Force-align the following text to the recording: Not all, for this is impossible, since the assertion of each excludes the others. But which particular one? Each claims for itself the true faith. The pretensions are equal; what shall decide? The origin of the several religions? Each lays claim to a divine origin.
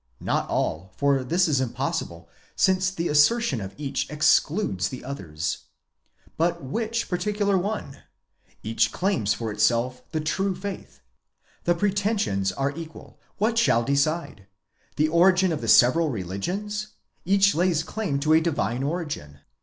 Not 0.19 0.49
all, 0.49 0.91
for 0.97 1.23
this 1.23 1.47
is 1.47 1.61
impossible, 1.61 2.27
since 2.55 2.89
the 2.89 3.07
assertion 3.07 3.61
of 3.61 3.75
each 3.77 4.09
excludes 4.09 4.89
the 4.89 5.03
others. 5.05 5.65
But 6.37 6.63
which 6.63 7.07
particular 7.07 7.55
one? 7.55 7.99
Each 8.63 8.91
claims 8.91 9.35
for 9.35 9.51
itself 9.51 10.01
the 10.11 10.19
true 10.19 10.55
faith. 10.55 11.01
The 11.65 11.75
pretensions 11.75 12.51
are 12.51 12.75
equal; 12.75 13.19
what 13.37 13.59
shall 13.59 13.83
decide? 13.83 14.47
The 14.95 15.07
origin 15.07 15.51
of 15.51 15.61
the 15.61 15.67
several 15.67 16.09
religions? 16.09 16.87
Each 17.23 17.53
lays 17.53 17.83
claim 17.83 18.19
to 18.21 18.33
a 18.33 18.41
divine 18.41 18.81
origin. 18.81 19.41